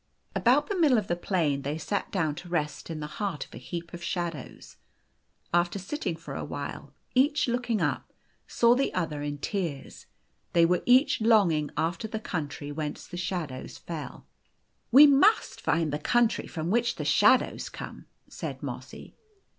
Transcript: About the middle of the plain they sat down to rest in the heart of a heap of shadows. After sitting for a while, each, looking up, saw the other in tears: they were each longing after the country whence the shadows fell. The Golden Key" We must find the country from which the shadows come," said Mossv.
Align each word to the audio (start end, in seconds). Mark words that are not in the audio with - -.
About 0.35 0.65
the 0.67 0.75
middle 0.79 0.97
of 0.97 1.05
the 1.07 1.15
plain 1.15 1.61
they 1.61 1.77
sat 1.77 2.11
down 2.11 2.33
to 2.33 2.49
rest 2.49 2.89
in 2.89 3.01
the 3.01 3.05
heart 3.21 3.45
of 3.45 3.53
a 3.53 3.59
heap 3.59 3.93
of 3.93 4.01
shadows. 4.03 4.77
After 5.53 5.77
sitting 5.77 6.15
for 6.15 6.33
a 6.33 6.43
while, 6.43 6.91
each, 7.13 7.47
looking 7.47 7.81
up, 7.81 8.11
saw 8.47 8.73
the 8.73 8.91
other 8.95 9.21
in 9.21 9.37
tears: 9.37 10.07
they 10.53 10.65
were 10.65 10.81
each 10.87 11.21
longing 11.21 11.69
after 11.77 12.07
the 12.07 12.19
country 12.19 12.71
whence 12.71 13.05
the 13.05 13.15
shadows 13.15 13.77
fell. 13.77 14.25
The 14.25 14.25
Golden 14.25 14.25
Key" 14.25 14.25
We 14.91 15.07
must 15.19 15.61
find 15.61 15.93
the 15.93 15.99
country 15.99 16.47
from 16.47 16.71
which 16.71 16.95
the 16.95 17.05
shadows 17.05 17.69
come," 17.69 18.07
said 18.27 18.61
Mossv. 18.61 19.13